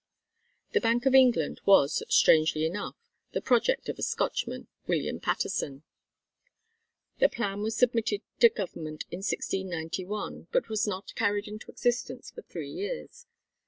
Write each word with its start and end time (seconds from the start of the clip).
The 0.71 0.81
Bank 0.81 1.05
of 1.05 1.13
England 1.13 1.61
was, 1.63 2.01
strangely 2.09 2.65
enough, 2.65 2.95
the 3.33 3.39
project 3.39 3.87
of 3.87 3.99
a 3.99 4.01
Scotchman, 4.01 4.67
William 4.87 5.19
Paterson. 5.19 5.83
The 7.19 7.29
plan 7.29 7.61
was 7.61 7.77
submitted 7.77 8.23
to 8.39 8.49
Government 8.49 9.05
in 9.11 9.17
1691 9.19 10.47
but 10.51 10.69
was 10.69 10.87
not 10.87 11.13
carried 11.13 11.47
into 11.47 11.69
existence 11.69 12.31
for 12.31 12.41
three 12.41 12.71
years. 12.71 13.27